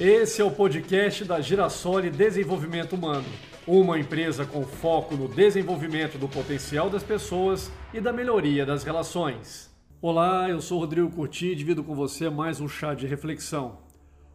[0.00, 3.26] Esse é o podcast da Girassoli Desenvolvimento Humano,
[3.66, 9.68] uma empresa com foco no desenvolvimento do potencial das pessoas e da melhoria das relações.
[10.00, 13.78] Olá, eu sou Rodrigo Curti e divido com você mais um chá de reflexão.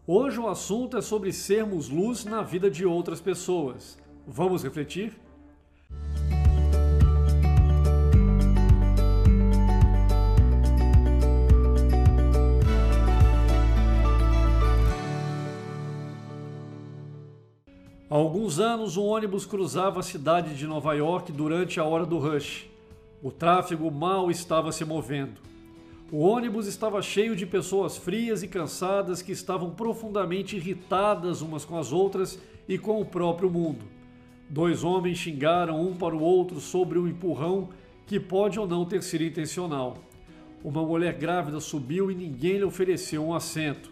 [0.05, 3.97] Hoje o assunto é sobre sermos luz na vida de outras pessoas.
[4.27, 5.13] Vamos refletir?
[18.13, 22.19] Há alguns anos, um ônibus cruzava a cidade de Nova York durante a hora do
[22.19, 22.69] rush.
[23.23, 25.41] O tráfego mal estava se movendo.
[26.11, 31.75] O ônibus estava cheio de pessoas frias e cansadas que estavam profundamente irritadas umas com
[31.75, 33.83] as outras e com o próprio mundo.
[34.47, 37.69] Dois homens xingaram um para o outro sobre um empurrão
[38.05, 39.97] que pode ou não ter sido intencional.
[40.63, 43.91] Uma mulher grávida subiu e ninguém lhe ofereceu um assento.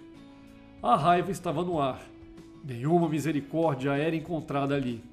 [0.79, 2.10] A raiva estava no ar.
[2.63, 5.03] Nenhuma misericórdia era encontrada ali.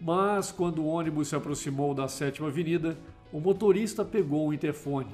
[0.00, 2.96] Mas, quando o ônibus se aproximou da sétima avenida,
[3.32, 5.10] o motorista pegou o interfone.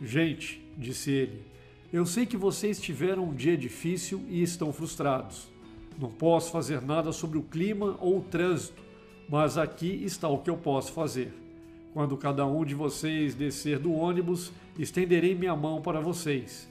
[0.00, 1.44] Gente, disse ele,
[1.92, 5.50] eu sei que vocês tiveram um dia difícil e estão frustrados.
[5.98, 8.82] Não posso fazer nada sobre o clima ou o trânsito,
[9.28, 11.32] mas aqui está o que eu posso fazer.
[11.92, 16.66] Quando cada um de vocês descer do ônibus, estenderei minha mão para vocês.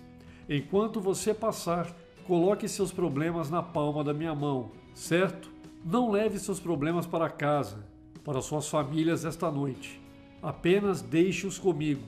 [0.49, 1.95] Enquanto você passar,
[2.31, 5.51] Coloque seus problemas na palma da minha mão, certo?
[5.83, 7.85] Não leve seus problemas para casa,
[8.23, 10.01] para suas famílias esta noite.
[10.41, 12.03] Apenas deixe-os comigo.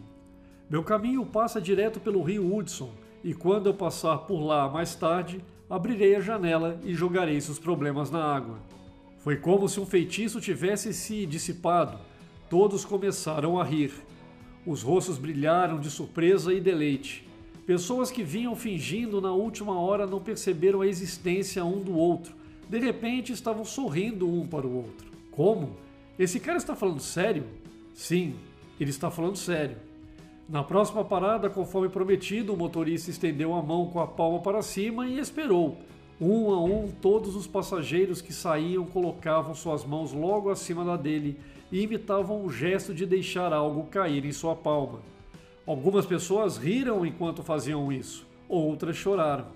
[0.70, 5.44] Meu caminho passa direto pelo rio Hudson e quando eu passar por lá mais tarde,
[5.70, 8.60] abrirei a janela e jogarei seus problemas na água.
[9.18, 12.00] Foi como se um feitiço tivesse se dissipado.
[12.50, 13.92] Todos começaram a rir.
[14.66, 17.28] Os rostos brilharam de surpresa e deleite.
[17.66, 22.36] Pessoas que vinham fingindo na última hora não perceberam a existência um do outro.
[22.68, 25.12] De repente estavam sorrindo um para o outro.
[25.32, 25.78] Como?
[26.20, 27.46] Esse cara está falando sério?
[27.94, 28.36] Sim,
[28.80, 29.78] ele está falando sério.
[30.50, 35.08] Na próxima parada, conforme prometido, o motorista estendeu a mão com a palma para cima
[35.08, 35.78] e esperou.
[36.20, 41.40] Um a um, todos os passageiros que saíam colocavam suas mãos logo acima da dele
[41.72, 45.00] e imitavam o gesto de deixar algo cair em sua palma.
[45.66, 49.48] Algumas pessoas riram enquanto faziam isso, outras choraram.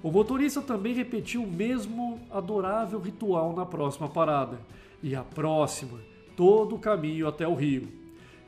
[0.00, 4.60] O motorista também repetiu o mesmo adorável ritual na próxima parada,
[5.02, 5.98] e a próxima,
[6.36, 7.88] todo o caminho até o rio.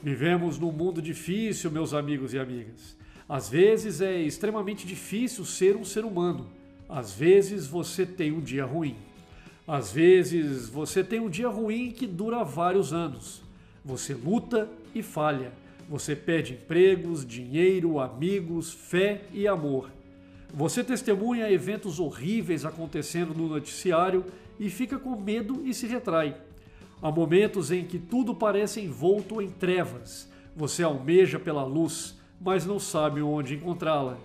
[0.00, 2.96] Vivemos num mundo difícil, meus amigos e amigas.
[3.28, 6.46] Às vezes é extremamente difícil ser um ser humano.
[6.88, 8.96] Às vezes você tem um dia ruim.
[9.66, 13.42] Às vezes você tem um dia ruim que dura vários anos.
[13.84, 15.52] Você luta e falha
[15.88, 19.90] você perde empregos, dinheiro, amigos, fé e amor.
[20.54, 24.24] Você testemunha eventos horríveis acontecendo no noticiário
[24.60, 26.36] e fica com medo e se retrai.
[27.00, 30.30] Há momentos em que tudo parece envolto em trevas.
[30.54, 34.18] Você almeja pela luz, mas não sabe onde encontrá-la.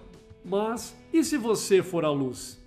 [0.44, 2.62] Mas e se você for a luz?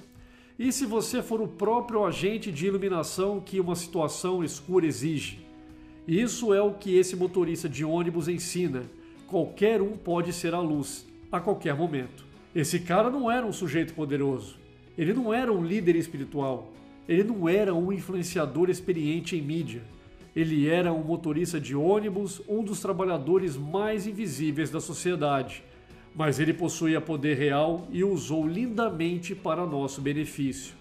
[0.58, 5.46] E se você for o próprio agente de iluminação que uma situação escura exige?
[6.10, 8.82] Isso é o que esse motorista de ônibus ensina.
[9.28, 12.26] Qualquer um pode ser a luz, a qualquer momento.
[12.52, 14.58] Esse cara não era um sujeito poderoso.
[14.98, 16.72] Ele não era um líder espiritual.
[17.08, 19.82] Ele não era um influenciador experiente em mídia.
[20.34, 25.62] Ele era um motorista de ônibus, um dos trabalhadores mais invisíveis da sociedade.
[26.12, 30.79] Mas ele possuía poder real e usou lindamente para nosso benefício.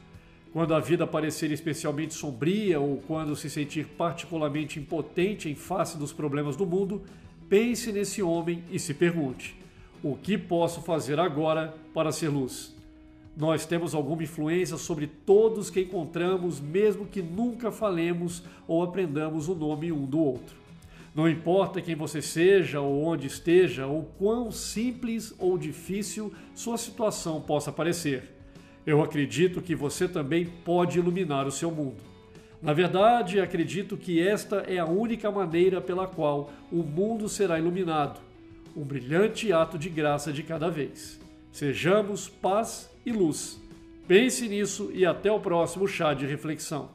[0.51, 6.11] Quando a vida parecer especialmente sombria ou quando se sentir particularmente impotente em face dos
[6.11, 7.03] problemas do mundo,
[7.47, 9.55] pense nesse homem e se pergunte:
[10.01, 12.75] o que posso fazer agora para ser luz?
[13.37, 19.55] Nós temos alguma influência sobre todos que encontramos, mesmo que nunca falemos ou aprendamos o
[19.55, 20.57] nome um do outro.
[21.13, 27.39] Não importa quem você seja ou onde esteja, ou quão simples ou difícil sua situação
[27.39, 28.38] possa parecer.
[28.89, 32.01] Eu acredito que você também pode iluminar o seu mundo.
[32.59, 38.19] Na verdade, acredito que esta é a única maneira pela qual o mundo será iluminado
[38.75, 41.21] um brilhante ato de graça de cada vez.
[41.51, 43.61] Sejamos paz e luz.
[44.07, 46.89] Pense nisso e até o próximo chá de reflexão.